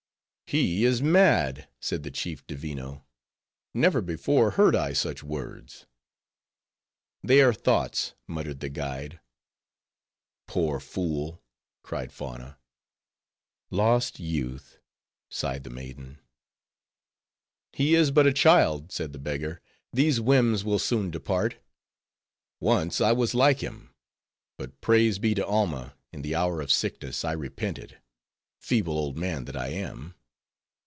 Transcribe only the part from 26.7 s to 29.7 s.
sickness I repented, feeble old man that I